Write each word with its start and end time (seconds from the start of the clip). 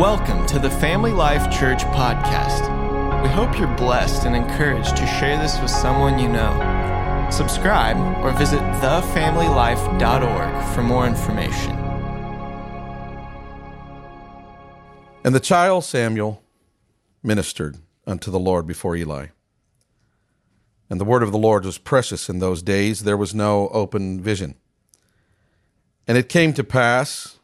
Welcome 0.00 0.44
to 0.46 0.58
the 0.58 0.70
Family 0.70 1.12
Life 1.12 1.56
Church 1.56 1.84
podcast. 1.84 3.22
We 3.22 3.28
hope 3.28 3.56
you're 3.56 3.68
blessed 3.76 4.24
and 4.24 4.34
encouraged 4.34 4.96
to 4.96 5.06
share 5.06 5.38
this 5.38 5.60
with 5.60 5.70
someone 5.70 6.18
you 6.18 6.28
know. 6.28 7.28
Subscribe 7.30 7.96
or 8.24 8.32
visit 8.32 8.58
thefamilylife.org 8.58 10.74
for 10.74 10.82
more 10.82 11.06
information. 11.06 11.70
And 15.22 15.32
the 15.32 15.38
child 15.38 15.84
Samuel 15.84 16.42
ministered 17.22 17.76
unto 18.04 18.32
the 18.32 18.40
Lord 18.40 18.66
before 18.66 18.96
Eli. 18.96 19.28
And 20.90 21.00
the 21.00 21.04
word 21.04 21.22
of 21.22 21.30
the 21.30 21.38
Lord 21.38 21.64
was 21.64 21.78
precious 21.78 22.28
in 22.28 22.40
those 22.40 22.64
days. 22.64 23.04
There 23.04 23.16
was 23.16 23.32
no 23.32 23.68
open 23.68 24.20
vision. 24.20 24.56
And 26.08 26.18
it 26.18 26.28
came 26.28 26.52
to 26.54 26.64
pass 26.64 27.38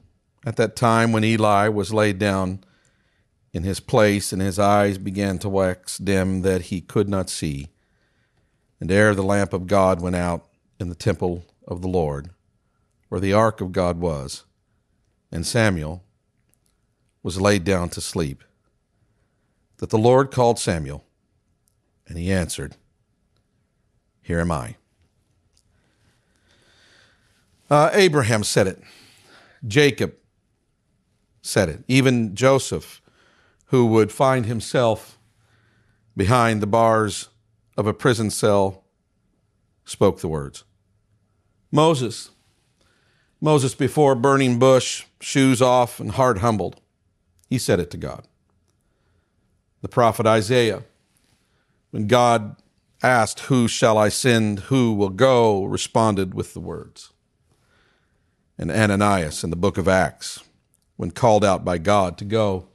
at 0.45 0.57
that 0.57 0.77
time 0.77 1.13
when 1.13 1.25
Eli 1.25 1.69
was 1.69 1.93
laid 1.93 2.19
down 2.19 2.61
in 3.53 3.63
his 3.65 3.81
place, 3.81 4.33
and 4.33 4.41
his 4.41 4.59
eyes 4.59 4.97
began 4.97 5.39
to 5.39 5.49
wax 5.49 5.99
dim 5.99 6.43
that 6.43 6.63
he 6.63 6.81
could 6.81 7.09
not 7.09 7.29
see. 7.29 7.69
And 8.79 8.91
ere 8.91 9.15
the 9.15 9.23
lamp 9.23 9.53
of 9.53 9.67
God 9.67 10.01
went 10.01 10.17
out 10.17 10.47
in 10.79 10.89
the 10.89 10.95
temple 10.95 11.45
of 11.67 11.83
the 11.83 11.89
Lord, 11.89 12.31
where 13.09 13.21
the 13.21 13.33
ark 13.33 13.61
of 13.61 13.73
God 13.73 13.99
was, 13.99 14.45
and 15.33 15.47
Samuel 15.47 16.05
was 17.23 17.41
laid 17.41 17.65
down 17.65 17.89
to 17.91 18.01
sleep, 18.01 18.43
that 19.79 19.91
the 19.91 19.99
Lord 19.99 20.31
called 20.31 20.59
Samuel, 20.59 21.05
and 22.07 22.17
he 22.17 22.33
answered, 22.33 22.77
Here 24.23 24.41
am 24.41 24.53
I. 24.53 24.77
Uh, 27.69 27.91
Abraham 27.93 28.43
said 28.43 28.67
it. 28.67 28.83
Jacob 29.67 30.15
said 31.43 31.69
it. 31.69 31.85
Even 31.89 32.35
Joseph, 32.35 33.01
who 33.67 33.87
would 33.87 34.13
find 34.13 34.47
himself 34.47 35.19
behind 36.17 36.61
the 36.61 36.67
bars 36.67 37.29
of 37.77 37.87
a 37.87 37.95
prison 37.95 38.31
cell, 38.31 38.85
spoke 39.85 40.21
the 40.21 40.29
words. 40.29 40.65
Moses, 41.73 42.31
Moses 43.41 43.75
before 43.75 44.15
burning 44.15 44.59
bush, 44.59 45.05
shoes 45.21 45.63
off 45.63 46.01
and 46.01 46.13
heart 46.13 46.39
humbled, 46.39 46.81
he 47.49 47.59
said 47.59 47.81
it 47.81 47.91
to 47.91 47.97
God. 47.97 48.27
The 49.83 49.89
prophet 49.89 50.27
Isaiah, 50.27 50.83
when 51.91 52.07
God 52.07 52.57
asked, 53.03 53.41
Who 53.41 53.67
shall 53.67 53.97
I 53.97 54.09
send? 54.09 54.61
Who 54.61 54.93
will 54.93 55.09
go? 55.11 55.65
responded 55.65 56.35
with 56.35 56.55
the 56.55 56.61
words. 56.61 57.13
And 58.59 58.71
Ananias 58.71 59.43
in 59.43 59.51
the 59.51 59.57
book 59.57 59.79
of 59.79 59.89
Acts, 59.89 60.43
when 61.01 61.11
called 61.11 61.43
out 61.43 61.65
by 61.65 61.79
God 61.79 62.19
to 62.19 62.27
go 62.27 62.69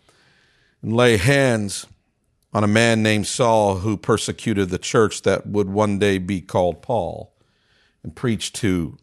and 0.82 0.96
lay 0.96 1.16
hands 1.16 1.86
on 2.56 2.64
a 2.64 2.68
man 2.68 3.04
named 3.04 3.28
Saul 3.28 3.76
who 3.76 3.96
persecuted 3.96 4.70
the 4.70 4.80
church 4.80 5.22
that 5.22 5.46
would 5.46 5.70
one 5.70 6.00
day 6.00 6.18
be 6.18 6.42
called 6.42 6.82
Paul 6.82 7.36
and 8.02 8.16
preach 8.16 8.52
to 8.54 8.98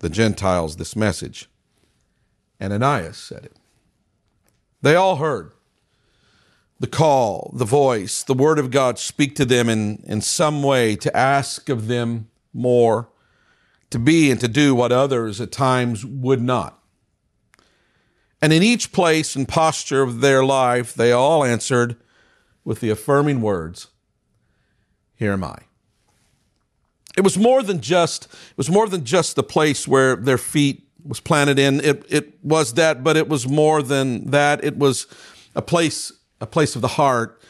the 0.00 0.08
Gentiles 0.08 0.74
this 0.74 0.96
message. 0.96 1.48
Ananias 2.60 3.16
said 3.16 3.44
it. 3.44 3.56
They 4.80 4.96
all 4.96 5.16
heard 5.16 5.52
the 6.80 6.88
call, 6.88 7.52
the 7.56 7.64
voice, 7.64 8.24
the 8.24 8.34
word 8.34 8.58
of 8.58 8.72
God 8.72 8.98
speak 8.98 9.36
to 9.36 9.44
them 9.44 9.68
in, 9.68 10.02
in 10.04 10.20
some 10.20 10.64
way 10.64 10.96
to 10.96 11.16
ask 11.16 11.68
of 11.68 11.86
them 11.86 12.28
more, 12.52 13.08
to 13.90 14.00
be 14.00 14.32
and 14.32 14.40
to 14.40 14.48
do 14.48 14.74
what 14.74 14.90
others 14.90 15.40
at 15.40 15.52
times 15.52 16.04
would 16.04 16.42
not. 16.42 16.81
And 18.42 18.52
in 18.52 18.62
each 18.62 18.90
place 18.90 19.36
and 19.36 19.48
posture 19.48 20.02
of 20.02 20.20
their 20.20 20.44
life, 20.44 20.92
they 20.94 21.12
all 21.12 21.44
answered 21.44 21.96
with 22.64 22.80
the 22.80 22.90
affirming 22.90 23.40
words, 23.40 23.86
Here 25.14 25.32
am 25.32 25.44
I. 25.44 25.58
It 27.16 27.22
was 27.22 27.38
more 27.38 27.62
than 27.62 27.80
just, 27.80 28.24
it 28.24 28.56
was 28.56 28.68
more 28.68 28.88
than 28.88 29.04
just 29.04 29.36
the 29.36 29.44
place 29.44 29.86
where 29.86 30.16
their 30.16 30.38
feet 30.38 30.88
was 31.04 31.20
planted 31.20 31.58
in. 31.58 31.80
It, 31.80 32.04
it 32.08 32.44
was 32.44 32.74
that, 32.74 33.04
but 33.04 33.16
it 33.16 33.28
was 33.28 33.46
more 33.46 33.80
than 33.80 34.30
that. 34.30 34.64
It 34.64 34.76
was 34.76 35.06
a 35.54 35.62
place, 35.62 36.12
a 36.40 36.46
place 36.46 36.74
of 36.74 36.82
the 36.82 36.88
heart, 36.88 37.40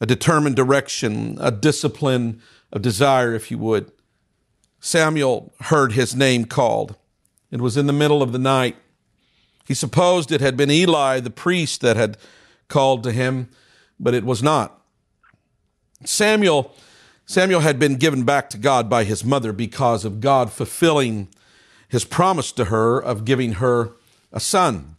a 0.00 0.06
determined 0.06 0.56
direction, 0.56 1.38
a 1.40 1.52
discipline 1.52 2.42
of 2.72 2.82
desire, 2.82 3.34
if 3.34 3.50
you 3.50 3.58
would. 3.58 3.92
Samuel 4.80 5.52
heard 5.60 5.92
his 5.92 6.16
name 6.16 6.46
called. 6.46 6.96
It 7.52 7.60
was 7.60 7.76
in 7.76 7.86
the 7.86 7.92
middle 7.92 8.22
of 8.22 8.32
the 8.32 8.38
night. 8.38 8.76
He 9.70 9.74
supposed 9.74 10.32
it 10.32 10.40
had 10.40 10.56
been 10.56 10.68
Eli, 10.68 11.20
the 11.20 11.30
priest, 11.30 11.80
that 11.82 11.96
had 11.96 12.18
called 12.66 13.04
to 13.04 13.12
him, 13.12 13.48
but 14.00 14.14
it 14.14 14.24
was 14.24 14.42
not. 14.42 14.82
Samuel, 16.04 16.74
Samuel 17.24 17.60
had 17.60 17.78
been 17.78 17.94
given 17.94 18.24
back 18.24 18.50
to 18.50 18.58
God 18.58 18.90
by 18.90 19.04
his 19.04 19.24
mother 19.24 19.52
because 19.52 20.04
of 20.04 20.18
God 20.18 20.50
fulfilling 20.50 21.28
his 21.88 22.04
promise 22.04 22.50
to 22.50 22.64
her 22.64 22.98
of 22.98 23.24
giving 23.24 23.52
her 23.52 23.92
a 24.32 24.40
son. 24.40 24.96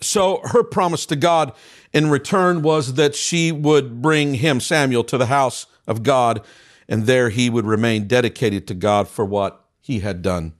So 0.00 0.40
her 0.44 0.62
promise 0.62 1.04
to 1.04 1.14
God 1.14 1.52
in 1.92 2.08
return 2.08 2.62
was 2.62 2.94
that 2.94 3.14
she 3.14 3.52
would 3.52 4.00
bring 4.00 4.36
him, 4.36 4.58
Samuel, 4.58 5.04
to 5.04 5.18
the 5.18 5.26
house 5.26 5.66
of 5.86 6.02
God, 6.02 6.42
and 6.88 7.04
there 7.04 7.28
he 7.28 7.50
would 7.50 7.66
remain 7.66 8.08
dedicated 8.08 8.66
to 8.68 8.74
God 8.74 9.06
for 9.06 9.26
what 9.26 9.66
he 9.82 10.00
had 10.00 10.22
done 10.22 10.54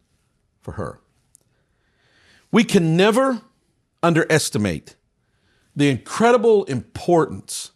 for 0.60 0.72
her. 0.72 1.00
We 2.50 2.64
can 2.64 2.96
never 2.96 3.42
underestimate 4.02 4.96
the 5.74 5.90
incredible 5.90 6.64
importance 6.64 7.72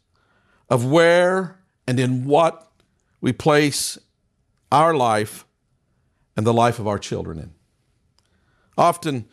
of 0.69 0.87
where 0.87 1.61
and 1.87 2.01
in 2.01 2.25
what 2.25 2.71
we 3.21 3.33
place 3.33 3.99
our 4.73 4.95
life 4.95 5.45
and 6.37 6.47
the 6.47 6.55
life 6.55 6.79
of 6.79 6.87
our 6.87 6.99
children 6.99 7.39
in. 7.39 7.53
Often 8.79 9.27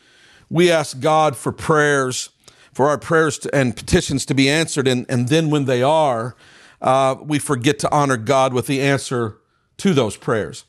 we 0.50 0.72
ask 0.72 1.00
God 1.00 1.38
for 1.38 1.52
prayers, 1.52 2.30
for 2.74 2.90
our 2.90 2.98
prayers 2.98 3.38
to, 3.40 3.56
and 3.56 3.76
petitions 3.76 4.26
to 4.26 4.34
be 4.34 4.50
answered, 4.50 4.88
and, 4.88 5.06
and 5.08 5.30
then 5.30 5.50
when 5.50 5.66
they 5.66 5.82
are, 5.82 6.36
uh, 6.82 7.16
we 7.22 7.40
forget 7.40 7.80
to 7.80 7.92
honor 7.92 8.18
God 8.18 8.54
with 8.54 8.68
the 8.68 8.82
answer 8.82 9.38
to 9.78 9.94
those 9.94 10.18
prayers. 10.18 10.66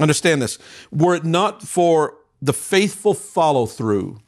Understand 0.00 0.42
this. 0.42 0.58
Were 0.90 1.14
it 1.14 1.24
not 1.24 1.62
for 1.62 2.16
the 2.42 2.52
faithful 2.52 3.14
follow 3.14 3.66
through 3.66 4.20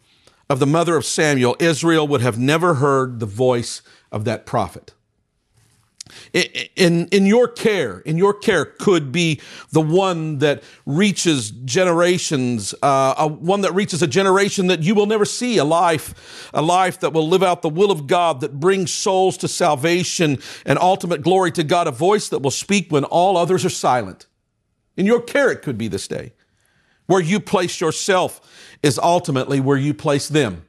of 0.49 0.61
the 0.61 0.67
mother 0.67 0.97
of 0.97 1.05
Samuel, 1.05 1.57
Israel 1.59 2.07
would 2.07 2.21
have 2.21 2.39
never 2.39 2.75
heard 2.75 3.19
the 3.19 3.27
voice 3.27 3.83
of 4.13 4.25
that 4.25 4.47
prophet. 4.47 4.95
In, 6.35 7.09
in 7.09 7.27
your 7.27 7.49
care, 7.49 8.01
in 8.01 8.19
your 8.19 8.35
care 8.35 8.67
could 8.67 9.11
be 9.11 9.41
the 9.73 9.81
one 9.81 10.39
that 10.39 10.63
reaches 10.85 11.51
generations, 11.51 12.75
uh, 12.83 13.29
one 13.29 13.63
that 13.63 13.75
reaches 13.75 14.03
a 14.03 14.07
generation 14.07 14.67
that 14.67 14.83
you 14.83 14.95
will 14.95 15.07
never 15.07 15.25
see, 15.25 15.57
a 15.57 15.65
life, 15.65 16.51
a 16.53 16.61
life 16.61 17.01
that 17.01 17.15
will 17.15 17.27
live 17.27 17.43
out 17.43 17.63
the 17.63 17.71
will 17.71 17.91
of 17.91 18.07
God, 18.07 18.43
that 18.43 18.61
brings 18.61 18.93
souls 18.93 19.39
to 19.39 19.49
salvation 19.49 20.39
and 20.67 20.79
ultimate 20.79 21.23
glory 21.23 21.51
to 21.53 21.65
God, 21.65 21.89
a 21.89 21.91
voice 21.91 22.29
that 22.29 22.43
will 22.43 22.51
speak 22.51 22.93
when 22.93 23.05
all 23.05 23.37
others 23.37 23.65
are 23.65 23.71
silent. 23.71 24.27
In 24.97 25.07
your 25.07 25.23
care, 25.23 25.51
it 25.51 25.63
could 25.63 25.79
be 25.79 25.89
this 25.89 26.07
day. 26.07 26.35
Where 27.07 27.21
you 27.21 27.41
place 27.41 27.81
yourself 27.81 28.41
is 28.83 28.99
ultimately 28.99 29.61
where 29.61 29.77
you 29.77 29.95
place 29.95 30.29
them. 30.29 30.65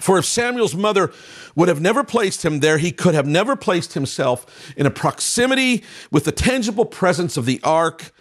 For 0.00 0.18
if 0.18 0.24
Samuel's 0.24 0.74
mother 0.74 1.12
would 1.54 1.68
have 1.68 1.80
never 1.80 2.02
placed 2.02 2.44
him 2.44 2.60
there, 2.60 2.78
he 2.78 2.90
could 2.90 3.14
have 3.14 3.26
never 3.26 3.54
placed 3.54 3.94
himself 3.94 4.72
in 4.76 4.86
a 4.86 4.90
proximity 4.90 5.84
with 6.10 6.24
the 6.24 6.32
tangible 6.32 6.84
presence 6.84 7.36
of 7.36 7.46
the 7.46 7.60
ark 7.62 8.12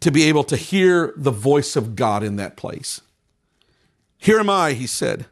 to 0.00 0.10
be 0.10 0.24
able 0.24 0.44
to 0.44 0.56
hear 0.56 1.12
the 1.16 1.30
voice 1.30 1.76
of 1.76 1.94
God 1.94 2.22
in 2.22 2.36
that 2.36 2.56
place. 2.56 3.00
Here 4.16 4.40
am 4.40 4.50
I, 4.50 4.72
he 4.72 4.86
said. 4.86 5.26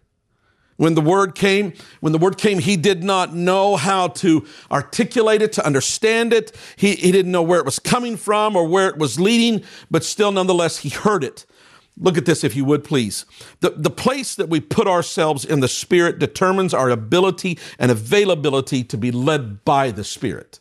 When 0.76 0.94
the 0.94 1.00
word 1.00 1.34
came, 1.34 1.72
when 2.00 2.12
the 2.12 2.18
word 2.18 2.36
came, 2.36 2.58
he 2.58 2.76
did 2.76 3.02
not 3.02 3.34
know 3.34 3.76
how 3.76 4.08
to 4.08 4.46
articulate 4.70 5.40
it, 5.40 5.52
to 5.54 5.66
understand 5.66 6.32
it. 6.32 6.54
He, 6.76 6.94
he 6.94 7.12
didn't 7.12 7.32
know 7.32 7.42
where 7.42 7.60
it 7.60 7.64
was 7.64 7.78
coming 7.78 8.16
from 8.16 8.56
or 8.56 8.66
where 8.68 8.88
it 8.88 8.98
was 8.98 9.18
leading, 9.18 9.64
but 9.90 10.04
still, 10.04 10.32
nonetheless, 10.32 10.78
he 10.78 10.90
heard 10.90 11.24
it. 11.24 11.46
Look 11.98 12.18
at 12.18 12.26
this, 12.26 12.44
if 12.44 12.54
you 12.54 12.66
would, 12.66 12.84
please. 12.84 13.24
The, 13.60 13.70
the 13.70 13.90
place 13.90 14.34
that 14.34 14.50
we 14.50 14.60
put 14.60 14.86
ourselves 14.86 15.46
in 15.46 15.60
the 15.60 15.68
Spirit 15.68 16.18
determines 16.18 16.74
our 16.74 16.90
ability 16.90 17.58
and 17.78 17.90
availability 17.90 18.84
to 18.84 18.98
be 18.98 19.10
led 19.10 19.64
by 19.64 19.90
the 19.90 20.04
Spirit. 20.04 20.60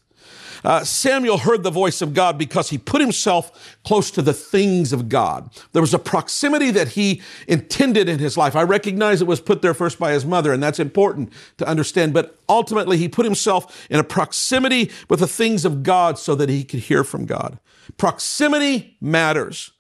Uh, 0.64 0.84
Samuel 0.84 1.40
heard 1.40 1.64
the 1.64 1.72
voice 1.72 2.02
of 2.02 2.14
God 2.14 2.38
because 2.38 2.70
he 2.70 2.78
put 2.78 3.02
himself 3.02 3.78
close 3.84 4.12
to 4.12 4.22
the 4.22 4.34
things 4.34 4.94
of 4.94 5.10
God. 5.10 5.50
There 5.74 5.82
was 5.82 5.94
a 5.94 6.00
proximity 6.00 6.72
that 6.72 6.90
he 6.90 7.22
intended 7.48 8.10
in 8.10 8.20
his 8.20 8.38
life. 8.38 8.56
I 8.56 8.64
recognize 8.64 9.22
it 9.22 9.28
was 9.28 9.42
put 9.42 9.62
there 9.62 9.74
first 9.74 10.00
by 10.00 10.12
his 10.12 10.26
mother, 10.26 10.54
and 10.54 10.62
that's 10.62 10.80
important 10.80 11.32
to 11.58 11.68
understand, 11.68 12.14
but 12.14 12.38
ultimately 12.48 12.98
he 12.98 13.08
put 13.08 13.26
himself 13.26 13.88
in 13.90 14.00
a 14.00 14.04
proximity 14.04 14.92
with 15.10 15.20
the 15.20 15.28
things 15.28 15.66
of 15.66 15.84
God 15.84 16.18
so 16.18 16.36
that 16.36 16.50
he 16.50 16.64
could 16.64 16.82
hear 16.82 17.04
from 17.04 17.26
God. 17.26 17.60
Proximity 17.98 18.98
matters. 19.02 19.72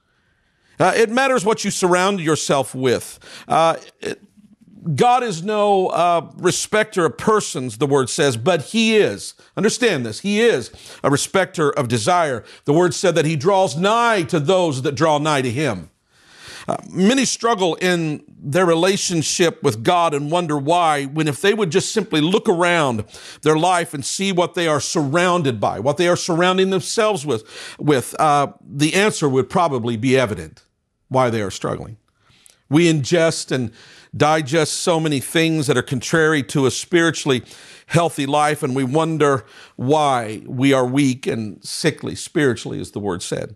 Uh, 0.79 0.93
it 0.95 1.09
matters 1.09 1.45
what 1.45 1.63
you 1.63 1.71
surround 1.71 2.19
yourself 2.19 2.75
with. 2.75 3.19
Uh, 3.47 3.77
it, 4.01 4.21
God 4.93 5.23
is 5.23 5.43
no 5.43 5.87
uh, 5.87 6.29
respecter 6.37 7.05
of 7.05 7.17
persons, 7.17 7.77
the 7.77 7.87
word 7.87 8.09
says, 8.09 8.37
but 8.37 8.61
He 8.61 8.97
is. 8.97 9.33
Understand 9.57 10.05
this. 10.05 10.19
He 10.19 10.41
is 10.41 10.71
a 11.03 11.09
respecter 11.09 11.71
of 11.71 11.87
desire. 11.87 12.43
The 12.65 12.73
word 12.73 12.93
said 12.93 13.15
that 13.15 13.25
He 13.25 13.35
draws 13.35 13.75
nigh 13.75 14.23
to 14.23 14.39
those 14.39 14.83
that 14.83 14.93
draw 14.93 15.17
nigh 15.17 15.41
to 15.41 15.49
Him. 15.49 15.89
Uh, 16.67 16.77
many 16.89 17.25
struggle 17.25 17.75
in 17.75 18.23
their 18.27 18.65
relationship 18.65 19.61
with 19.61 19.83
God 19.83 20.13
and 20.13 20.31
wonder 20.31 20.57
why, 20.57 21.05
when 21.05 21.27
if 21.27 21.41
they 21.41 21.53
would 21.53 21.71
just 21.71 21.91
simply 21.91 22.21
look 22.21 22.49
around 22.49 23.05
their 23.43 23.57
life 23.57 23.93
and 23.93 24.03
see 24.03 24.31
what 24.31 24.55
they 24.55 24.67
are 24.67 24.79
surrounded 24.79 25.59
by, 25.59 25.79
what 25.79 25.97
they 25.97 26.07
are 26.07 26.15
surrounding 26.15 26.71
themselves 26.71 27.25
with, 27.25 27.43
with 27.79 28.19
uh, 28.19 28.47
the 28.61 28.95
answer 28.95 29.29
would 29.29 29.49
probably 29.49 29.95
be 29.95 30.17
evident 30.17 30.63
why 31.07 31.29
they 31.29 31.41
are 31.41 31.51
struggling. 31.51 31.97
We 32.69 32.91
ingest 32.91 33.51
and 33.51 33.71
digest 34.15 34.73
so 34.75 34.99
many 34.99 35.19
things 35.19 35.67
that 35.67 35.77
are 35.77 35.83
contrary 35.83 36.41
to 36.43 36.65
a 36.65 36.71
spiritually 36.71 37.43
healthy 37.87 38.25
life, 38.25 38.63
and 38.63 38.75
we 38.75 38.83
wonder 38.83 39.45
why 39.75 40.41
we 40.45 40.73
are 40.73 40.85
weak 40.85 41.27
and 41.27 41.63
sickly 41.63 42.15
spiritually, 42.15 42.79
as 42.79 42.91
the 42.91 42.99
word 42.99 43.21
said. 43.21 43.55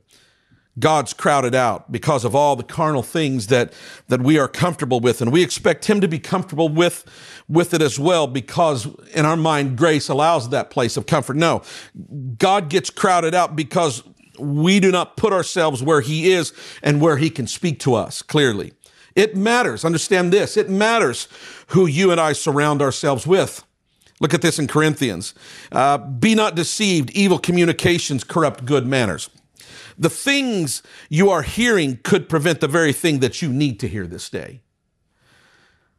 God's 0.79 1.13
crowded 1.13 1.55
out 1.55 1.91
because 1.91 2.23
of 2.23 2.35
all 2.35 2.55
the 2.55 2.63
carnal 2.63 3.03
things 3.03 3.47
that, 3.47 3.73
that 4.07 4.21
we 4.21 4.37
are 4.39 4.47
comfortable 4.47 4.99
with. 4.99 5.21
And 5.21 5.31
we 5.31 5.43
expect 5.43 5.85
Him 5.85 5.99
to 6.01 6.07
be 6.07 6.19
comfortable 6.19 6.69
with, 6.69 7.05
with 7.47 7.73
it 7.73 7.81
as 7.81 7.99
well 7.99 8.27
because 8.27 8.87
in 9.09 9.25
our 9.25 9.35
mind, 9.35 9.77
grace 9.77 10.09
allows 10.09 10.49
that 10.49 10.69
place 10.69 10.95
of 10.95 11.05
comfort. 11.05 11.35
No, 11.35 11.63
God 12.37 12.69
gets 12.69 12.89
crowded 12.89 13.35
out 13.35 13.55
because 13.55 14.03
we 14.39 14.79
do 14.79 14.91
not 14.91 15.17
put 15.17 15.33
ourselves 15.33 15.83
where 15.83 16.01
He 16.01 16.31
is 16.31 16.53
and 16.81 17.01
where 17.01 17.17
He 17.17 17.29
can 17.29 17.47
speak 17.47 17.79
to 17.81 17.95
us 17.95 18.21
clearly. 18.21 18.73
It 19.19 19.35
matters. 19.35 19.83
Understand 19.83 20.31
this. 20.31 20.55
It 20.55 20.69
matters 20.69 21.27
who 21.67 21.87
you 21.87 22.09
and 22.09 22.21
I 22.21 22.31
surround 22.31 22.81
ourselves 22.81 23.27
with. 23.27 23.65
Look 24.21 24.33
at 24.33 24.41
this 24.41 24.57
in 24.57 24.67
Corinthians. 24.67 25.33
Uh, 25.73 25.97
Be 25.97 26.35
not 26.35 26.55
deceived. 26.55 27.09
Evil 27.11 27.37
communications 27.37 28.23
corrupt 28.23 28.63
good 28.63 28.87
manners. 28.87 29.29
The 29.97 30.09
things 30.09 30.81
you 31.09 31.29
are 31.29 31.41
hearing 31.41 31.99
could 32.01 32.29
prevent 32.29 32.61
the 32.61 32.69
very 32.69 32.93
thing 32.93 33.19
that 33.19 33.41
you 33.41 33.49
need 33.49 33.77
to 33.81 33.89
hear 33.89 34.07
this 34.07 34.29
day. 34.29 34.61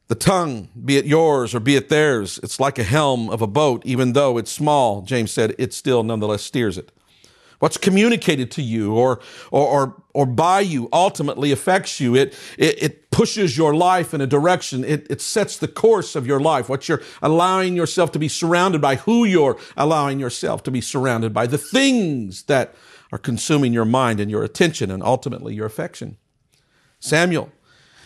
The 0.09 0.15
tongue, 0.15 0.71
be 0.83 0.97
it 0.97 1.05
yours 1.05 1.55
or 1.55 1.61
be 1.61 1.77
it 1.77 1.91
theirs, 1.91 2.41
it's 2.43 2.59
like 2.59 2.79
a 2.79 2.85
helm 2.85 3.29
of 3.29 3.43
a 3.43 3.47
boat. 3.47 3.83
Even 3.85 4.15
though 4.15 4.39
it's 4.39 4.51
small, 4.51 5.03
James 5.03 5.31
said, 5.31 5.55
it 5.59 5.75
still 5.75 6.03
nonetheless 6.03 6.43
steers 6.43 6.79
it. 6.79 6.91
What's 7.61 7.77
communicated 7.77 8.51
to 8.53 8.63
you 8.63 8.95
or, 8.95 9.21
or, 9.51 9.67
or, 9.67 10.03
or 10.15 10.27
by 10.27 10.61
you 10.61 10.89
ultimately 10.95 11.53
affects 11.53 12.01
you. 12.01 12.17
It, 12.17 12.35
it, 12.57 12.83
it 12.83 13.11
pushes 13.11 13.57
your 13.57 13.75
life 13.75 14.15
in 14.15 14.23
a 14.23 14.27
direction. 14.27 14.83
It, 14.83 15.07
it 15.11 15.21
sets 15.21 15.59
the 15.59 15.69
course 15.69 16.17
of 16.17 16.27
your 16.27 16.41
life. 16.41 16.71
What 16.71 16.89
you're 16.89 17.03
allowing 17.21 17.77
yourself 17.77 18.13
to 18.13 18.19
be 18.19 18.29
surrounded 18.29 18.81
by, 18.81 18.97
who 18.97 19.27
you're 19.27 19.59
allowing 19.77 20.19
yourself 20.19 20.63
to 20.65 20.71
be 20.71 20.81
surrounded 20.81 21.35
by, 21.35 21.47
the 21.47 21.59
things 21.59 22.45
that 22.45 22.75
are 23.13 23.19
consuming 23.19 23.75
your 23.75 23.85
mind 23.85 24.21
and 24.21 24.31
your 24.31 24.43
attention 24.43 24.91
and 24.91 25.03
ultimately 25.03 25.55
your 25.55 25.67
affection. 25.67 26.17
Samuel 26.99 27.53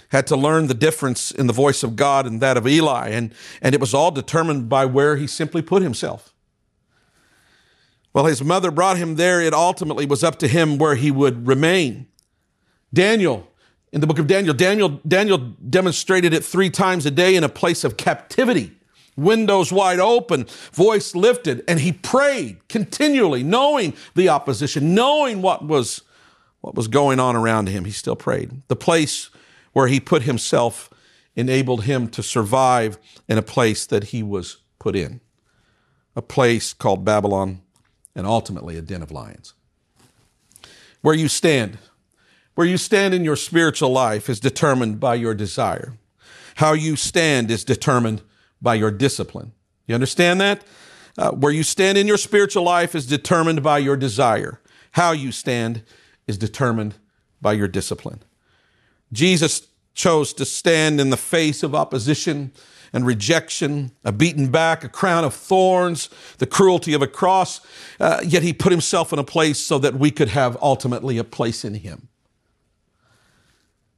had 0.08 0.26
to 0.26 0.36
learn 0.36 0.66
the 0.66 0.74
difference 0.74 1.30
in 1.30 1.46
the 1.46 1.52
voice 1.52 1.84
of 1.84 1.94
God 1.94 2.26
and 2.26 2.40
that 2.40 2.56
of 2.56 2.66
Eli, 2.66 3.10
and, 3.10 3.32
and 3.62 3.72
it 3.72 3.80
was 3.80 3.94
all 3.94 4.10
determined 4.10 4.68
by 4.68 4.84
where 4.84 5.14
he 5.14 5.28
simply 5.28 5.62
put 5.62 5.80
himself. 5.82 6.33
While 8.14 8.26
his 8.26 8.44
mother 8.44 8.70
brought 8.70 8.96
him 8.96 9.16
there, 9.16 9.40
it 9.40 9.52
ultimately 9.52 10.06
was 10.06 10.22
up 10.22 10.38
to 10.38 10.46
him 10.46 10.78
where 10.78 10.94
he 10.94 11.11
would 11.11 11.49
remain. 11.49 12.06
Daniel, 12.93 13.50
in 13.93 14.00
the 14.00 14.06
book 14.06 14.20
of 14.20 14.28
Daniel, 14.28 14.55
Daniel, 14.55 15.00
Daniel 15.06 15.38
demonstrated 15.38 16.32
it 16.32 16.44
three 16.44 16.70
times 16.70 17.05
a 17.06 17.11
day 17.11 17.34
in 17.34 17.43
a 17.43 17.49
place 17.49 17.82
of 17.82 17.96
captivity, 17.96 18.70
windows 19.16 19.72
wide 19.72 19.99
open, 19.99 20.46
voice 20.72 21.16
lifted, 21.16 21.64
and 21.66 21.81
he 21.81 21.90
prayed 21.90 22.69
continually, 22.69 23.43
knowing 23.43 23.94
the 24.14 24.28
opposition, 24.28 24.94
knowing 24.94 25.43
what 25.43 25.66
was, 25.66 26.02
what 26.61 26.76
was 26.76 26.87
going 26.87 27.19
on 27.19 27.34
around 27.34 27.69
him. 27.69 27.84
He 27.84 27.90
still 27.90 28.14
prayed. 28.14 28.62
The 28.69 28.76
place 28.76 29.28
where 29.72 29.88
he 29.88 29.99
put 29.99 30.22
himself 30.22 30.88
enabled 31.34 31.82
him 31.82 32.06
to 32.11 32.22
survive 32.22 32.96
in 33.28 33.38
a 33.38 33.43
place 33.43 33.87
that 33.87 34.05
he 34.05 34.22
was 34.22 34.58
put 34.78 34.94
in, 34.94 35.20
a 36.14 36.22
place 36.22 36.72
called 36.72 37.05
Babylon 37.05 37.61
and 38.14 38.26
ultimately 38.26 38.76
a 38.76 38.82
den 38.82 39.02
of 39.02 39.11
lions. 39.11 39.55
Where 41.02 41.14
you 41.14 41.28
stand, 41.28 41.78
where 42.55 42.66
you 42.66 42.76
stand 42.76 43.14
in 43.14 43.25
your 43.25 43.37
spiritual 43.37 43.90
life 43.90 44.28
is 44.28 44.40
determined 44.40 45.00
by 45.00 45.16
your 45.16 45.34
desire. 45.34 45.94
How 46.56 46.72
you 46.72 46.96
stand 46.96 47.50
is 47.50 47.64
determined 47.64 48.22
by 48.62 48.75
your 48.75 48.90
discipline. 48.90 49.52
You 49.87 49.94
understand 49.94 50.40
that? 50.40 50.62
Uh, 51.19 51.31
where 51.32 51.52
you 51.52 51.62
stand 51.62 51.99
in 51.99 52.06
your 52.06 52.16
spiritual 52.16 52.62
life 52.62 52.94
is 52.94 53.06
determined 53.06 53.62
by 53.62 53.78
your 53.78 53.96
desire. 53.96 54.61
How 54.93 55.12
you 55.12 55.32
stand 55.32 55.82
is 56.26 56.38
determined 56.38 56.94
by 57.40 57.52
your 57.52 57.69
discipline. 57.69 58.22
Jesus 59.12 59.69
chose 59.94 60.32
to 60.34 60.44
stand 60.44 61.00
in 61.00 61.11
the 61.11 61.16
face 61.16 61.62
of 61.62 61.75
opposition 61.75 62.52
and 62.94 63.05
rejection, 63.05 63.91
a 64.05 64.12
beaten 64.12 64.50
back, 64.50 64.85
a 64.85 64.88
crown 64.88 65.25
of 65.25 65.35
thorns, 65.35 66.08
the 66.38 66.46
cruelty 66.46 66.94
of 66.94 67.02
a 67.02 67.08
cross. 67.08 67.61
Uh, 67.99 68.20
yet 68.25 68.44
he 68.44 68.52
put 68.52 68.70
himself 68.70 69.12
in 69.12 69.19
a 69.19 69.25
place 69.25 69.58
so 69.58 69.79
that 69.79 69.96
we 69.96 70.12
could 70.12 70.29
have 70.29 70.56
ultimately 70.62 71.19
a 71.19 71.25
place 71.25 71.64
in 71.64 71.75
him. 71.75 72.08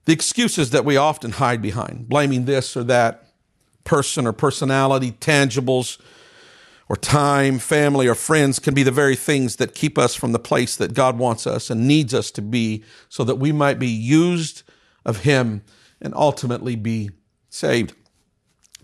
The 0.06 0.14
excuses 0.14 0.70
that 0.70 0.86
we 0.86 0.96
often 0.96 1.32
hide 1.32 1.60
behind, 1.60 2.08
blaming 2.08 2.46
this 2.46 2.74
or 2.74 2.84
that 2.84 3.34
person 3.84 4.26
or 4.26 4.32
personality, 4.32 5.12
tangibles, 5.12 5.98
or 6.88 6.96
time, 6.96 7.58
family, 7.58 8.06
or 8.06 8.14
friends 8.14 8.58
can 8.58 8.72
be 8.72 8.82
the 8.82 8.90
very 8.90 9.16
things 9.16 9.56
that 9.56 9.74
keep 9.74 9.98
us 9.98 10.14
from 10.14 10.32
the 10.32 10.38
place 10.38 10.74
that 10.76 10.94
God 10.94 11.18
wants 11.18 11.46
us 11.46 11.68
and 11.68 11.86
needs 11.86 12.14
us 12.14 12.30
to 12.30 12.40
be 12.40 12.82
so 13.08 13.24
that 13.24 13.34
we 13.34 13.52
might 13.52 13.78
be 13.78 13.88
used 13.88 14.62
of 15.04 15.18
Him 15.18 15.62
and 16.00 16.14
ultimately 16.14 16.76
be 16.76 17.10
saved. 17.50 17.92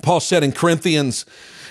Paul 0.02 0.20
said 0.20 0.42
in 0.42 0.52
Corinthians 0.52 1.24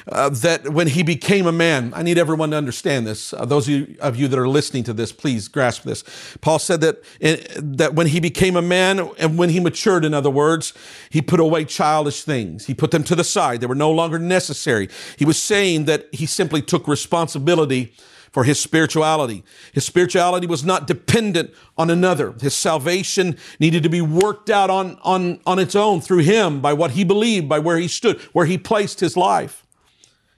uh, 0.07 0.29
that 0.29 0.69
when 0.69 0.87
he 0.87 1.03
became 1.03 1.45
a 1.45 1.51
man, 1.51 1.93
I 1.95 2.03
need 2.03 2.17
everyone 2.17 2.51
to 2.51 2.57
understand 2.57 3.05
this. 3.05 3.33
Uh, 3.33 3.45
those 3.45 3.67
of 3.67 3.73
you, 3.73 3.95
of 3.99 4.15
you, 4.15 4.27
that 4.27 4.39
are 4.39 4.47
listening 4.47 4.83
to 4.85 4.93
this, 4.93 5.11
please 5.11 5.47
grasp 5.47 5.83
this. 5.83 6.03
Paul 6.41 6.59
said 6.59 6.81
that, 6.81 7.03
in, 7.19 7.39
that 7.77 7.93
when 7.93 8.07
he 8.07 8.19
became 8.19 8.55
a 8.55 8.61
man 8.61 8.99
and 9.19 9.37
when 9.37 9.49
he 9.49 9.59
matured, 9.59 10.03
in 10.05 10.13
other 10.13 10.29
words, 10.29 10.73
he 11.09 11.21
put 11.21 11.39
away 11.39 11.65
childish 11.65 12.23
things. 12.23 12.65
He 12.65 12.73
put 12.73 12.91
them 12.91 13.03
to 13.03 13.15
the 13.15 13.23
side. 13.23 13.61
They 13.61 13.67
were 13.67 13.75
no 13.75 13.91
longer 13.91 14.17
necessary. 14.17 14.89
He 15.17 15.25
was 15.25 15.41
saying 15.41 15.85
that 15.85 16.07
he 16.11 16.25
simply 16.25 16.61
took 16.61 16.87
responsibility 16.87 17.93
for 18.31 18.45
his 18.45 18.59
spirituality. 18.59 19.43
His 19.73 19.85
spirituality 19.85 20.47
was 20.47 20.63
not 20.63 20.87
dependent 20.87 21.51
on 21.77 21.89
another. 21.89 22.33
His 22.41 22.55
salvation 22.55 23.37
needed 23.59 23.83
to 23.83 23.89
be 23.89 24.01
worked 24.01 24.49
out 24.49 24.69
on, 24.69 24.97
on, 25.03 25.41
on 25.45 25.59
its 25.59 25.75
own 25.75 26.01
through 26.01 26.19
him 26.19 26.61
by 26.61 26.73
what 26.73 26.91
he 26.91 27.03
believed, 27.03 27.49
by 27.49 27.59
where 27.59 27.77
he 27.77 27.87
stood, 27.87 28.19
where 28.31 28.45
he 28.45 28.57
placed 28.57 29.01
his 29.01 29.17
life. 29.17 29.65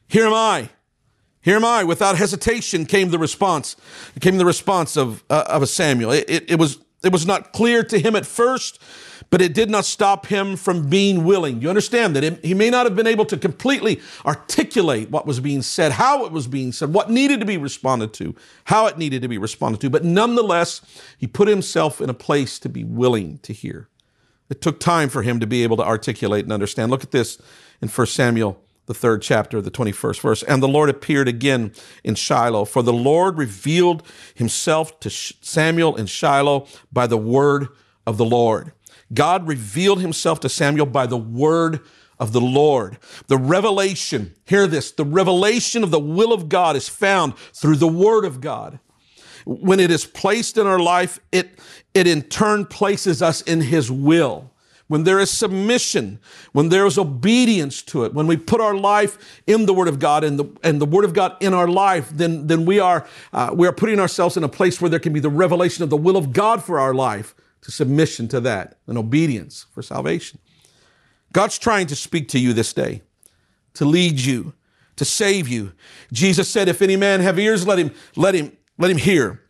Here 0.07 0.25
am 0.25 0.33
I. 0.33 0.69
Here 1.41 1.55
am 1.55 1.65
I. 1.65 1.83
Without 1.83 2.17
hesitation 2.17 2.85
came 2.85 3.09
the 3.09 3.19
response. 3.19 3.75
Came 4.21 4.37
the 4.37 4.45
response 4.45 4.97
of, 4.97 5.23
uh, 5.29 5.43
of 5.47 5.61
a 5.61 5.67
Samuel. 5.67 6.11
It, 6.11 6.25
it, 6.27 6.51
it 6.51 6.59
was, 6.59 6.79
it 7.03 7.11
was 7.11 7.25
not 7.25 7.53
clear 7.53 7.83
to 7.83 7.99
him 7.99 8.15
at 8.15 8.25
first, 8.25 8.79
but 9.29 9.41
it 9.41 9.53
did 9.53 9.69
not 9.69 9.85
stop 9.85 10.27
him 10.27 10.55
from 10.55 10.89
being 10.89 11.23
willing. 11.23 11.61
You 11.61 11.69
understand 11.69 12.15
that 12.15 12.23
it, 12.23 12.43
he 12.45 12.53
may 12.53 12.69
not 12.69 12.85
have 12.85 12.95
been 12.95 13.07
able 13.07 13.25
to 13.25 13.37
completely 13.37 13.99
articulate 14.25 15.09
what 15.09 15.25
was 15.25 15.39
being 15.39 15.61
said, 15.61 15.93
how 15.93 16.25
it 16.25 16.31
was 16.31 16.47
being 16.47 16.71
said, 16.71 16.93
what 16.93 17.09
needed 17.09 17.39
to 17.39 17.45
be 17.45 17.57
responded 17.57 18.13
to, 18.13 18.35
how 18.65 18.87
it 18.87 18.97
needed 18.97 19.21
to 19.21 19.27
be 19.27 19.37
responded 19.37 19.81
to, 19.81 19.89
but 19.89 20.03
nonetheless, 20.03 20.81
he 21.17 21.27
put 21.27 21.47
himself 21.47 21.99
in 21.99 22.09
a 22.09 22.13
place 22.13 22.59
to 22.59 22.69
be 22.69 22.83
willing 22.83 23.39
to 23.39 23.53
hear. 23.53 23.89
It 24.49 24.61
took 24.61 24.79
time 24.79 25.09
for 25.09 25.23
him 25.23 25.39
to 25.39 25.47
be 25.47 25.63
able 25.63 25.77
to 25.77 25.83
articulate 25.83 26.45
and 26.45 26.53
understand. 26.53 26.91
Look 26.91 27.03
at 27.03 27.11
this 27.11 27.41
in 27.81 27.89
1 27.89 28.07
Samuel 28.07 28.61
the 28.85 28.93
third 28.93 29.21
chapter, 29.21 29.61
the 29.61 29.71
21st 29.71 30.19
verse. 30.19 30.43
And 30.43 30.61
the 30.61 30.67
Lord 30.67 30.89
appeared 30.89 31.27
again 31.27 31.71
in 32.03 32.15
Shiloh, 32.15 32.65
for 32.65 32.83
the 32.83 32.93
Lord 32.93 33.37
revealed 33.37 34.03
himself 34.35 34.99
to 35.01 35.09
Samuel 35.09 35.95
in 35.95 36.05
Shiloh 36.05 36.67
by 36.91 37.07
the 37.07 37.17
word 37.17 37.67
of 38.05 38.17
the 38.17 38.25
Lord. 38.25 38.73
God 39.13 39.47
revealed 39.47 40.01
himself 40.01 40.39
to 40.41 40.49
Samuel 40.49 40.85
by 40.85 41.05
the 41.05 41.17
word 41.17 41.79
of 42.19 42.33
the 42.33 42.41
Lord. 42.41 42.97
The 43.27 43.37
revelation, 43.37 44.33
hear 44.45 44.67
this, 44.67 44.91
the 44.91 45.05
revelation 45.05 45.83
of 45.83 45.91
the 45.91 45.99
will 45.99 46.33
of 46.33 46.49
God 46.49 46.75
is 46.75 46.89
found 46.89 47.37
through 47.37 47.77
the 47.77 47.87
word 47.87 48.25
of 48.25 48.41
God. 48.41 48.79
When 49.45 49.79
it 49.79 49.91
is 49.91 50.05
placed 50.05 50.57
in 50.57 50.65
our 50.65 50.79
life, 50.79 51.19
it, 51.31 51.59
it 51.93 52.07
in 52.07 52.21
turn 52.21 52.65
places 52.65 53.21
us 53.21 53.41
in 53.41 53.61
his 53.61 53.91
will. 53.91 54.52
When 54.87 55.03
there 55.03 55.19
is 55.19 55.31
submission, 55.31 56.19
when 56.51 56.69
there 56.69 56.85
is 56.85 56.97
obedience 56.97 57.81
to 57.83 58.03
it, 58.03 58.13
when 58.13 58.27
we 58.27 58.37
put 58.37 58.59
our 58.59 58.75
life 58.75 59.41
in 59.47 59.65
the 59.65 59.73
Word 59.73 59.87
of 59.87 59.97
God 59.97 60.23
and 60.23 60.37
the, 60.37 60.45
and 60.61 60.81
the 60.81 60.85
Word 60.85 61.05
of 61.05 61.13
God 61.13 61.37
in 61.39 61.53
our 61.53 61.67
life, 61.67 62.09
then, 62.09 62.47
then 62.47 62.65
we, 62.65 62.79
are, 62.79 63.07
uh, 63.31 63.51
we 63.53 63.65
are 63.65 63.71
putting 63.71 63.99
ourselves 63.99 64.35
in 64.35 64.43
a 64.43 64.49
place 64.49 64.81
where 64.81 64.89
there 64.89 64.99
can 64.99 65.13
be 65.13 65.19
the 65.19 65.29
revelation 65.29 65.83
of 65.83 65.89
the 65.89 65.97
will 65.97 66.17
of 66.17 66.33
God 66.33 66.63
for 66.63 66.79
our 66.79 66.93
life 66.93 67.33
to 67.61 67.71
submission 67.71 68.27
to 68.27 68.41
that 68.41 68.77
and 68.85 68.97
obedience 68.97 69.65
for 69.71 69.81
salvation. 69.81 70.39
God's 71.31 71.57
trying 71.57 71.87
to 71.87 71.95
speak 71.95 72.27
to 72.29 72.39
you 72.39 72.53
this 72.53 72.73
day, 72.73 73.01
to 73.75 73.85
lead 73.85 74.19
you, 74.19 74.53
to 74.97 75.05
save 75.05 75.47
you. 75.47 75.71
Jesus 76.11 76.49
said, 76.49 76.67
if 76.67 76.81
any 76.81 76.97
man 76.97 77.21
have 77.21 77.39
ears, 77.39 77.65
let 77.65 77.79
him, 77.79 77.91
let 78.15 78.35
him, 78.35 78.55
let 78.77 78.91
him 78.91 78.97
hear. 78.97 79.41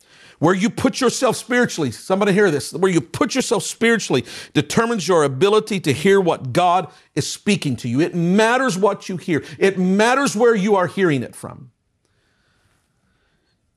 Where 0.44 0.54
you 0.54 0.70
put 0.70 1.00
yourself 1.00 1.38
spiritually, 1.38 1.90
somebody 1.92 2.34
hear 2.34 2.52
this, 2.52 2.74
where 2.74 2.92
you 2.92 3.00
put 3.00 3.34
yourself 3.34 3.64
spiritually 3.64 4.26
determines 4.52 5.08
your 5.08 5.24
ability 5.24 5.80
to 5.80 5.94
hear 5.94 6.20
what 6.20 6.52
God 6.52 6.92
is 7.16 7.26
speaking 7.26 7.78
to 7.78 7.88
you. 7.88 8.02
It 8.02 8.14
matters 8.14 8.78
what 8.78 9.08
you 9.08 9.16
hear. 9.16 9.42
It 9.58 9.80
matters 9.80 10.36
where 10.36 10.54
you 10.54 10.76
are 10.76 10.88
hearing 10.88 11.24
it 11.24 11.34
from. 11.34 11.72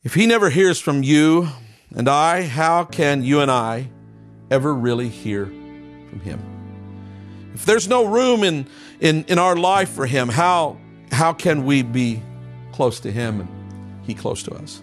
If 0.03 0.15
he 0.15 0.27
never 0.27 0.51
hears 0.51 0.81
from 0.81 1.05
you 1.05 1.51
and 1.95 2.09
I, 2.09 2.43
how 2.43 2.83
can 2.83 3.23
you 3.23 3.43
and 3.43 3.49
I 3.49 3.89
ever 4.51 4.75
really 4.75 5.09
hear 5.09 5.47
from 5.47 6.19
him? 6.19 6.41
If 7.55 7.65
there's 7.65 7.87
no 7.87 8.07
room 8.07 8.43
in, 8.43 8.67
in, 8.99 9.25
in 9.29 9.39
our 9.39 9.55
life 9.55 9.91
for 9.91 10.05
him, 10.05 10.29
how, 10.29 10.79
how 11.13 11.33
can 11.33 11.65
we 11.65 11.83
be 11.83 12.21
close 12.73 12.99
to 12.99 13.13
him 13.13 13.43
and 13.43 14.05
he 14.05 14.15
close 14.15 14.43
to 14.43 14.55
us? 14.57 14.83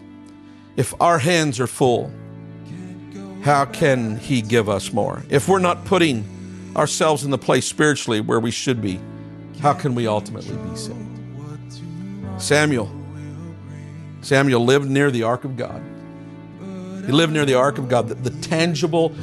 If 0.76 0.94
our 1.02 1.20
hands 1.20 1.60
are 1.60 1.68
full, 1.68 2.12
how 3.44 3.66
can 3.66 4.18
he 4.18 4.42
give 4.42 4.70
us 4.70 4.94
more? 4.94 5.24
If 5.30 5.48
we're 5.48 5.60
not 5.60 5.86
putting 5.86 6.26
ourselves 6.76 7.24
in 7.24 7.32
the 7.32 7.38
place 7.38 7.66
spiritually 7.66 8.22
where 8.22 8.40
we 8.40 8.52
should 8.52 8.82
be, 8.82 9.00
how 9.60 9.74
can 9.74 9.96
we 9.96 10.08
ultimately 10.08 10.56
be 10.70 10.76
saved? 10.76 11.00
Samuel 12.38 12.92
Samuel 14.24 14.64
lived 14.64 14.90
near 14.90 15.12
the 15.12 15.24
ark 15.24 15.44
of 15.44 15.58
God. 15.58 15.82
He 17.06 17.12
lived 17.12 17.34
near 17.34 17.46
the 17.46 17.56
ark 17.56 17.78
of 17.78 17.90
God, 17.90 18.08
the, 18.08 18.16
the 18.16 18.42
tangible 18.42 19.14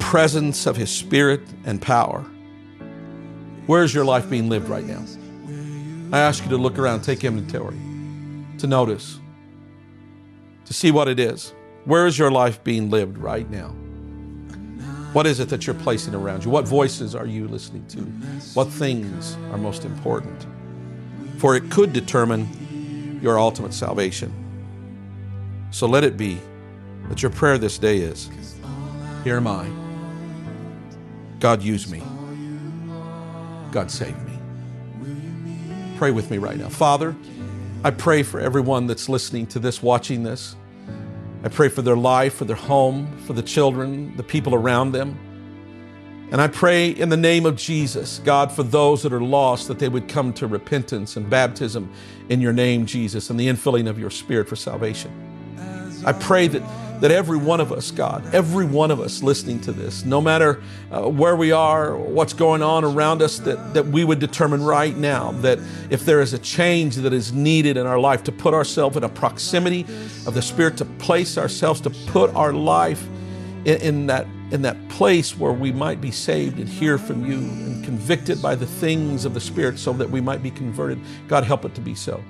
presence 0.00 0.66
of 0.66 0.76
his 0.76 0.90
spirit 0.90 1.40
and 1.64 1.80
power. 1.80 2.24
Where 3.66 3.84
is 3.84 3.94
your 3.94 4.04
life 4.04 4.28
being 4.28 4.48
lived 4.48 4.68
right 4.68 4.84
now? 4.84 5.04
I 6.12 6.20
ask 6.20 6.42
you 6.42 6.50
to 6.50 6.56
look 6.56 6.78
around, 6.78 7.02
take 7.02 7.22
inventory, 7.22 7.78
to 8.58 8.66
notice, 8.66 9.18
to 10.72 10.78
see 10.78 10.90
what 10.90 11.06
it 11.06 11.20
is. 11.20 11.52
Where 11.84 12.06
is 12.06 12.18
your 12.18 12.30
life 12.30 12.64
being 12.64 12.88
lived 12.88 13.18
right 13.18 13.48
now? 13.50 13.68
What 15.12 15.26
is 15.26 15.38
it 15.38 15.50
that 15.50 15.66
you're 15.66 15.74
placing 15.74 16.14
around 16.14 16.44
you? 16.44 16.50
What 16.50 16.66
voices 16.66 17.14
are 17.14 17.26
you 17.26 17.46
listening 17.46 17.86
to? 17.88 17.98
What 18.54 18.68
things 18.68 19.36
are 19.50 19.58
most 19.58 19.84
important? 19.84 20.46
For 21.36 21.56
it 21.56 21.70
could 21.70 21.92
determine 21.92 23.20
your 23.22 23.38
ultimate 23.38 23.74
salvation. 23.74 24.32
So 25.72 25.86
let 25.86 26.04
it 26.04 26.16
be 26.16 26.40
that 27.10 27.20
your 27.20 27.30
prayer 27.30 27.58
this 27.58 27.76
day 27.76 27.98
is 27.98 28.30
Here 29.24 29.36
am 29.36 29.46
I. 29.46 29.68
God, 31.38 31.60
use 31.60 31.90
me. 31.90 32.02
God, 33.72 33.90
save 33.90 34.16
me. 34.24 34.38
Pray 35.98 36.12
with 36.12 36.30
me 36.30 36.38
right 36.38 36.56
now. 36.56 36.70
Father, 36.70 37.14
I 37.84 37.90
pray 37.90 38.22
for 38.22 38.40
everyone 38.40 38.86
that's 38.86 39.10
listening 39.10 39.46
to 39.48 39.58
this, 39.58 39.82
watching 39.82 40.22
this. 40.22 40.56
I 41.44 41.48
pray 41.48 41.68
for 41.68 41.82
their 41.82 41.96
life, 41.96 42.34
for 42.34 42.44
their 42.44 42.56
home, 42.56 43.18
for 43.26 43.32
the 43.32 43.42
children, 43.42 44.16
the 44.16 44.22
people 44.22 44.54
around 44.54 44.92
them. 44.92 45.18
And 46.30 46.40
I 46.40 46.48
pray 46.48 46.88
in 46.88 47.08
the 47.08 47.16
name 47.16 47.44
of 47.44 47.56
Jesus, 47.56 48.20
God, 48.24 48.50
for 48.50 48.62
those 48.62 49.02
that 49.02 49.12
are 49.12 49.20
lost, 49.20 49.68
that 49.68 49.78
they 49.78 49.88
would 49.88 50.08
come 50.08 50.32
to 50.34 50.46
repentance 50.46 51.16
and 51.16 51.28
baptism 51.28 51.92
in 52.30 52.40
your 52.40 52.52
name, 52.54 52.86
Jesus, 52.86 53.28
and 53.28 53.38
the 53.38 53.48
infilling 53.48 53.86
of 53.86 53.98
your 53.98 54.08
Spirit 54.08 54.48
for 54.48 54.56
salvation. 54.56 55.10
I 56.06 56.12
pray 56.12 56.48
that, 56.48 56.62
that 57.02 57.10
every 57.10 57.36
one 57.36 57.60
of 57.60 57.72
us, 57.72 57.90
God, 57.90 58.32
every 58.32 58.64
one 58.64 58.92
of 58.92 59.00
us 59.00 59.24
listening 59.24 59.60
to 59.62 59.72
this, 59.72 60.04
no 60.04 60.20
matter 60.20 60.62
uh, 60.92 61.08
where 61.08 61.34
we 61.34 61.50
are, 61.50 61.96
what's 61.96 62.32
going 62.32 62.62
on 62.62 62.84
around 62.84 63.22
us, 63.22 63.40
that, 63.40 63.74
that 63.74 63.84
we 63.88 64.04
would 64.04 64.20
determine 64.20 64.62
right 64.62 64.96
now 64.96 65.32
that 65.32 65.58
if 65.90 66.04
there 66.04 66.20
is 66.20 66.32
a 66.32 66.38
change 66.38 66.94
that 66.94 67.12
is 67.12 67.32
needed 67.32 67.76
in 67.76 67.86
our 67.86 67.98
life, 67.98 68.22
to 68.22 68.30
put 68.30 68.54
ourselves 68.54 68.96
in 68.96 69.02
a 69.02 69.08
proximity 69.08 69.82
of 70.28 70.34
the 70.34 70.42
Spirit, 70.42 70.76
to 70.76 70.84
place 70.84 71.36
ourselves, 71.36 71.80
to 71.80 71.90
put 71.90 72.32
our 72.36 72.52
life 72.52 73.04
in, 73.64 73.80
in 73.80 74.06
that 74.06 74.28
in 74.52 74.60
that 74.62 74.76
place 74.90 75.36
where 75.36 75.52
we 75.52 75.72
might 75.72 75.98
be 75.98 76.10
saved 76.10 76.58
and 76.58 76.68
hear 76.68 76.98
from 76.98 77.24
you 77.24 77.38
and 77.38 77.82
convicted 77.82 78.40
by 78.42 78.54
the 78.54 78.66
things 78.66 79.24
of 79.24 79.32
the 79.32 79.40
Spirit 79.40 79.78
so 79.78 79.94
that 79.94 80.08
we 80.08 80.20
might 80.20 80.42
be 80.42 80.50
converted. 80.50 81.00
God, 81.26 81.42
help 81.42 81.64
it 81.64 81.74
to 81.74 81.80
be 81.80 81.94
so. 81.94 82.22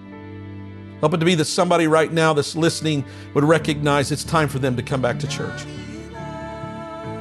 Help 1.02 1.14
it 1.14 1.16
to 1.16 1.25
be 1.25 1.35
that 1.35 1.47
somebody 1.47 1.88
right 1.88 2.12
now 2.12 2.32
that's 2.32 2.54
listening 2.54 3.04
would 3.35 3.42
recognize 3.42 4.12
it's 4.12 4.23
time 4.23 4.49
for 4.49 4.61
them 4.61 4.76
to 4.76 4.85
come 4.85 5.02
back 5.02 5.18
to 5.18 5.26
church. 5.26 5.64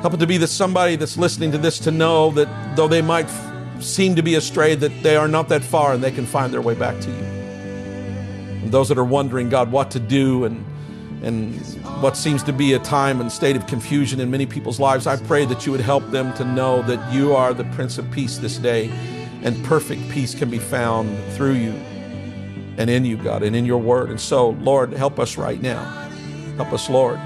Help 0.02 0.14
it 0.14 0.20
to 0.20 0.28
be 0.28 0.38
that 0.38 0.50
somebody 0.50 0.96
that's 0.96 1.18
listening 1.18 1.52
to 1.52 1.58
this 1.58 1.80
to 1.80 1.90
know 1.90 2.30
that 2.30 2.76
though 2.76 2.88
they 2.88 3.02
might 3.02 3.26
f- 3.26 3.84
seem 3.84 4.16
to 4.16 4.22
be 4.22 4.36
astray, 4.36 4.76
that 4.76 4.92
they 5.02 5.16
are 5.16 5.28
not 5.28 5.50
that 5.50 5.64
far 5.64 5.94
and 5.94 6.04
they 6.04 6.12
can 6.12 6.28
find 6.28 6.54
their 6.54 6.62
way 6.62 6.76
back 6.76 7.02
to 7.02 7.10
you. 7.10 7.24
And 8.62 8.72
those 8.72 8.88
that 8.90 9.00
are 9.00 9.04
wondering, 9.04 9.50
God, 9.50 9.72
what 9.72 9.90
to 9.92 10.00
do 10.00 10.46
and 10.46 10.64
and 11.24 11.56
what 12.02 12.18
seems 12.18 12.44
to 12.44 12.54
be 12.54 12.74
a 12.74 12.80
time 12.80 13.20
and 13.20 13.32
state 13.32 13.56
of 13.56 13.66
confusion 13.66 14.20
in 14.20 14.30
many 14.30 14.46
people's 14.46 14.80
lives, 14.80 15.08
I 15.08 15.18
pray 15.18 15.46
that 15.46 15.66
you 15.66 15.72
would 15.72 15.82
help 15.82 16.08
them 16.12 16.34
to 16.36 16.46
know 16.46 16.84
that 16.84 17.14
you 17.14 17.36
are 17.36 17.54
the 17.54 17.64
Prince 17.76 18.00
of 18.00 18.10
Peace 18.12 18.38
this 18.38 18.58
day, 18.58 18.90
and 19.44 19.64
perfect 19.66 20.08
peace 20.10 20.34
can 20.34 20.50
be 20.52 20.58
found 20.58 21.16
through 21.34 21.54
you 21.54 21.74
and 22.82 22.90
in 22.90 23.06
you, 23.06 23.16
God, 23.16 23.44
and 23.44 23.56
in 23.56 23.66
your 23.66 23.78
word. 23.78 24.10
And 24.10 24.20
so, 24.20 24.50
Lord, 24.50 24.92
help 24.94 25.20
us 25.20 25.38
right 25.38 25.62
now. 25.62 25.84
Help 26.58 26.74
us, 26.74 26.90
Lord, 26.90 27.20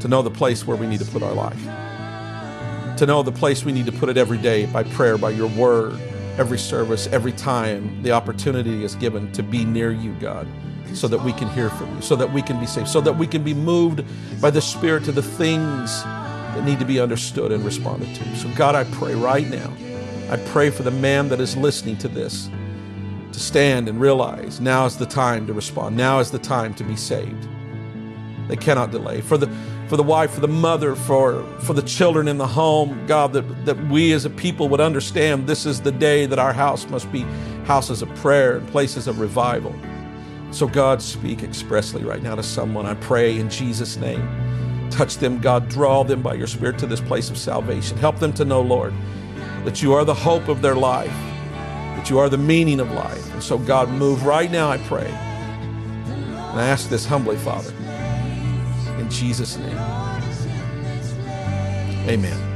to 0.00 0.06
know 0.06 0.20
the 0.20 0.30
place 0.30 0.66
where 0.66 0.76
we 0.76 0.86
need 0.86 1.00
to 1.00 1.06
put 1.06 1.22
our 1.22 1.32
life, 1.32 1.58
to 2.98 3.06
know 3.06 3.22
the 3.22 3.32
place 3.32 3.64
we 3.64 3.72
need 3.72 3.86
to 3.86 3.92
put 3.92 4.10
it 4.10 4.18
every 4.18 4.38
day 4.38 4.66
by 4.66 4.82
prayer, 4.82 5.16
by 5.16 5.30
your 5.30 5.48
word, 5.48 5.98
every 6.36 6.58
service, 6.58 7.06
every 7.06 7.32
time 7.32 8.02
the 8.02 8.12
opportunity 8.12 8.84
is 8.84 8.94
given 8.96 9.32
to 9.32 9.42
be 9.42 9.64
near 9.64 9.90
you, 9.90 10.12
God 10.20 10.46
so 10.92 11.08
that 11.08 11.20
we 11.24 11.32
can 11.32 11.48
hear 11.48 11.70
from 11.70 11.92
you, 11.96 12.02
so 12.02 12.14
that 12.14 12.32
we 12.32 12.40
can 12.40 12.60
be 12.60 12.66
saved, 12.66 12.86
so 12.86 13.00
that 13.00 13.16
we 13.16 13.26
can 13.26 13.42
be 13.42 13.52
moved 13.52 14.04
by 14.40 14.48
the 14.48 14.60
Spirit 14.60 15.02
to 15.04 15.10
the 15.10 15.22
things 15.22 16.04
that 16.04 16.64
need 16.64 16.78
to 16.78 16.84
be 16.84 17.00
understood 17.00 17.50
and 17.50 17.64
responded 17.64 18.14
to. 18.14 18.36
So, 18.36 18.48
God, 18.50 18.76
I 18.76 18.84
pray 18.84 19.16
right 19.16 19.48
now, 19.48 19.72
I 20.30 20.36
pray 20.36 20.70
for 20.70 20.84
the 20.84 20.92
man 20.92 21.28
that 21.30 21.40
is 21.40 21.56
listening 21.56 21.96
to 21.98 22.08
this 22.08 22.48
to 23.34 23.40
stand 23.40 23.88
and 23.88 24.00
realize 24.00 24.60
now 24.60 24.86
is 24.86 24.96
the 24.96 25.06
time 25.06 25.46
to 25.46 25.52
respond. 25.52 25.96
Now 25.96 26.20
is 26.20 26.30
the 26.30 26.38
time 26.38 26.74
to 26.74 26.84
be 26.84 26.96
saved. 26.96 27.48
They 28.48 28.56
cannot 28.56 28.90
delay. 28.90 29.20
For 29.20 29.36
the 29.36 29.50
for 29.88 29.98
the 29.98 30.02
wife, 30.02 30.32
for 30.32 30.40
the 30.40 30.48
mother, 30.48 30.94
for, 30.94 31.44
for 31.60 31.74
the 31.74 31.82
children 31.82 32.26
in 32.26 32.38
the 32.38 32.46
home, 32.46 33.06
God, 33.06 33.34
that, 33.34 33.66
that 33.66 33.78
we 33.88 34.12
as 34.12 34.24
a 34.24 34.30
people 34.30 34.68
would 34.70 34.80
understand 34.80 35.46
this 35.46 35.66
is 35.66 35.82
the 35.82 35.92
day 35.92 36.24
that 36.24 36.38
our 36.38 36.54
house 36.54 36.88
must 36.88 37.12
be 37.12 37.20
houses 37.64 38.00
of 38.00 38.08
prayer 38.16 38.56
and 38.56 38.66
places 38.68 39.06
of 39.06 39.20
revival. 39.20 39.74
So, 40.52 40.66
God, 40.66 41.02
speak 41.02 41.42
expressly 41.42 42.02
right 42.02 42.22
now 42.22 42.34
to 42.34 42.42
someone. 42.42 42.86
I 42.86 42.94
pray 42.94 43.38
in 43.38 43.50
Jesus' 43.50 43.96
name. 43.96 44.26
Touch 44.90 45.18
them, 45.18 45.38
God. 45.38 45.68
Draw 45.68 46.04
them 46.04 46.22
by 46.22 46.34
your 46.34 46.46
Spirit 46.46 46.78
to 46.78 46.86
this 46.86 47.00
place 47.00 47.28
of 47.28 47.36
salvation. 47.36 47.98
Help 47.98 48.18
them 48.18 48.32
to 48.34 48.44
know, 48.44 48.62
Lord, 48.62 48.94
that 49.64 49.82
you 49.82 49.92
are 49.92 50.04
the 50.04 50.14
hope 50.14 50.48
of 50.48 50.62
their 50.62 50.76
life, 50.76 51.12
that 52.04 52.10
you 52.10 52.18
are 52.18 52.28
the 52.28 52.36
meaning 52.36 52.80
of 52.80 52.92
life. 52.92 53.32
And 53.32 53.42
so, 53.42 53.56
God, 53.56 53.88
move 53.88 54.26
right 54.26 54.50
now, 54.50 54.70
I 54.70 54.76
pray. 54.76 55.06
And 55.06 56.60
I 56.60 56.66
ask 56.66 56.90
this 56.90 57.06
humbly, 57.06 57.36
Father, 57.38 57.72
in 58.98 59.08
Jesus' 59.08 59.56
name. 59.56 59.78
Amen. 62.06 62.53